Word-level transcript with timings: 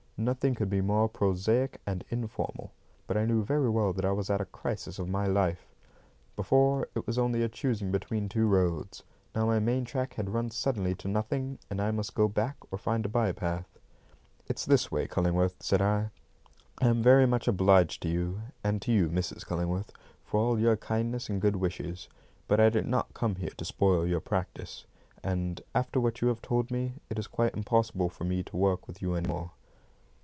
Nothing 0.23 0.53
could 0.53 0.69
be 0.69 0.81
more 0.81 1.09
prosaic 1.09 1.81
and 1.87 2.05
informal; 2.11 2.71
but 3.07 3.17
I 3.17 3.25
knew 3.25 3.43
very 3.43 3.71
well 3.71 3.91
that 3.91 4.05
I 4.05 4.11
was 4.11 4.29
at 4.29 4.39
a 4.39 4.45
crisis 4.45 4.99
of 4.99 5.09
my 5.09 5.25
life. 5.25 5.73
Before, 6.35 6.87
it 6.93 7.07
was 7.07 7.17
only 7.17 7.41
a 7.41 7.49
choosing 7.49 7.89
between 7.91 8.29
two 8.29 8.45
roads. 8.45 9.01
Now 9.33 9.47
my 9.47 9.57
main 9.57 9.83
track 9.83 10.13
had 10.13 10.29
run 10.29 10.51
suddenly 10.51 10.93
to 10.93 11.07
nothing, 11.07 11.57
and 11.71 11.81
I 11.81 11.89
must 11.89 12.13
go 12.13 12.27
back 12.27 12.55
or 12.69 12.77
find 12.77 13.03
a 13.03 13.09
bye 13.09 13.31
path. 13.31 13.79
"It's 14.45 14.63
this 14.63 14.91
way, 14.91 15.07
Cullingworth," 15.07 15.55
said 15.63 15.81
I. 15.81 16.11
"I 16.79 16.87
am 16.87 17.01
very 17.01 17.25
much 17.25 17.47
obliged 17.47 18.03
to 18.03 18.07
you, 18.07 18.41
and 18.63 18.79
to 18.83 18.91
you, 18.91 19.09
Mrs. 19.09 19.43
Cullingworth, 19.43 19.89
for 20.23 20.39
all 20.39 20.59
your 20.59 20.77
kindness 20.77 21.29
and 21.29 21.41
good 21.41 21.55
wishes, 21.55 22.09
but 22.47 22.59
I 22.59 22.69
did 22.69 22.85
not 22.85 23.15
come 23.15 23.37
here 23.37 23.55
to 23.57 23.65
spoil 23.65 24.05
your 24.05 24.21
practice; 24.21 24.85
and, 25.23 25.61
after 25.73 25.99
what 25.99 26.21
you 26.21 26.27
have 26.27 26.43
told 26.43 26.69
me, 26.69 26.93
it 27.09 27.17
is 27.17 27.25
quite 27.25 27.55
impossible 27.55 28.07
for 28.09 28.23
me 28.23 28.43
to 28.43 28.55
work 28.55 28.87
with 28.87 29.01
you 29.01 29.15
any 29.15 29.27
more." 29.27 29.53